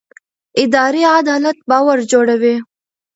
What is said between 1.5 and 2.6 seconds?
باور جوړوي